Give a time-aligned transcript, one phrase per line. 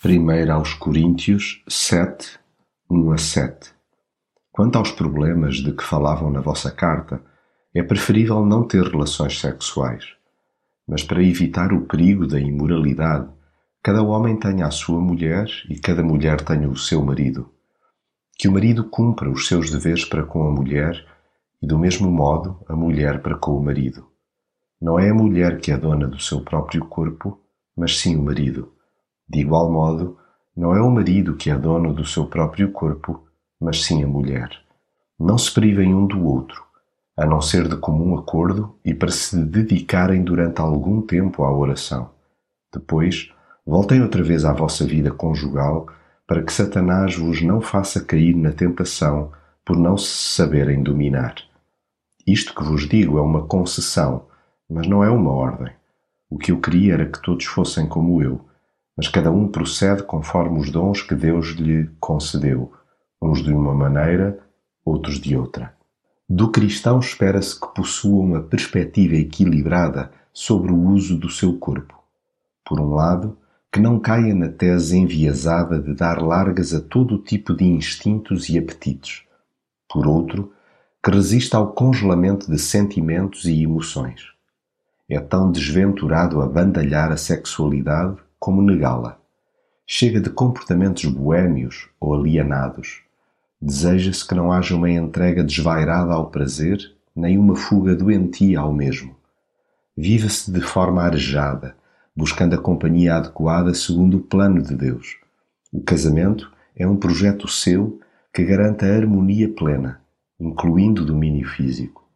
[0.00, 2.38] 1 aos Coríntios sete,
[2.88, 3.72] um a sete.
[4.52, 7.20] Quanto aos problemas de que falavam na vossa carta,
[7.74, 10.04] é preferível não ter relações sexuais.
[10.86, 13.28] Mas para evitar o perigo da imoralidade,
[13.82, 17.50] cada homem tenha a sua mulher e cada mulher tenha o seu marido.
[18.38, 21.04] Que o marido cumpra os seus deveres para com a mulher
[21.60, 24.06] e, do mesmo modo, a mulher para com o marido.
[24.80, 27.40] Não é a mulher que é dona do seu próprio corpo,
[27.76, 28.77] mas sim o marido.
[29.28, 30.16] De igual modo,
[30.56, 33.22] não é o marido que é dono do seu próprio corpo,
[33.60, 34.50] mas sim a mulher.
[35.18, 36.64] Não se privem um do outro,
[37.16, 42.10] a não ser de comum acordo e para se dedicarem durante algum tempo à oração.
[42.72, 43.32] Depois,
[43.66, 45.86] voltem outra vez à vossa vida conjugal
[46.26, 49.30] para que Satanás vos não faça cair na tentação
[49.64, 51.34] por não se saberem dominar.
[52.26, 54.26] Isto que vos digo é uma concessão,
[54.68, 55.72] mas não é uma ordem.
[56.30, 58.47] O que eu queria era que todos fossem como eu
[58.98, 62.72] mas cada um procede conforme os dons que Deus lhe concedeu,
[63.22, 64.40] uns de uma maneira,
[64.84, 65.72] outros de outra.
[66.28, 71.94] Do cristão espera-se que possua uma perspectiva equilibrada sobre o uso do seu corpo.
[72.66, 73.38] Por um lado,
[73.70, 78.58] que não caia na tese enviesada de dar largas a todo tipo de instintos e
[78.58, 79.22] apetites.
[79.88, 80.52] Por outro,
[81.04, 84.32] que resista ao congelamento de sentimentos e emoções.
[85.08, 89.18] É tão desventurado abandalhar a sexualidade como negá-la.
[89.86, 93.02] Chega de comportamentos boêmios ou alienados.
[93.60, 96.78] Deseja-se que não haja uma entrega desvairada ao prazer,
[97.14, 99.16] nem uma fuga doentia ao mesmo.
[99.96, 101.74] Viva-se de forma arejada,
[102.14, 105.16] buscando a companhia adequada segundo o plano de Deus.
[105.72, 107.98] O casamento é um projeto seu
[108.32, 110.00] que garanta a harmonia plena,
[110.38, 112.06] incluindo o domínio físico.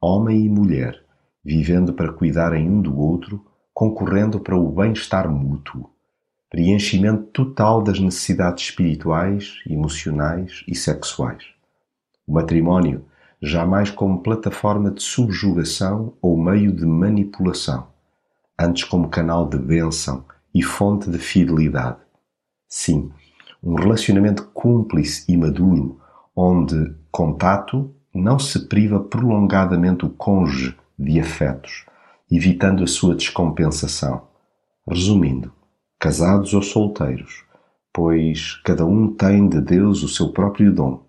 [0.00, 1.00] Homem e mulher,
[1.44, 3.44] vivendo para cuidarem um do outro,
[3.80, 5.88] concorrendo para o bem-estar mútuo,
[6.50, 11.44] preenchimento total das necessidades espirituais, emocionais e sexuais.
[12.26, 13.06] O matrimónio
[13.40, 17.86] jamais como plataforma de subjugação ou meio de manipulação,
[18.58, 22.00] antes como canal de bênção e fonte de fidelidade.
[22.68, 23.10] Sim,
[23.62, 25.98] um relacionamento cúmplice e maduro,
[26.36, 31.86] onde contato não se priva prolongadamente o cônjuge de afetos,
[32.30, 34.28] evitando a sua descompensação.
[34.86, 35.52] Resumindo,
[35.98, 37.44] casados ou solteiros,
[37.92, 41.02] pois cada um tem de Deus o seu próprio dom,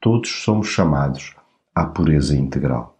[0.00, 1.34] todos somos chamados
[1.74, 2.93] à pureza integral.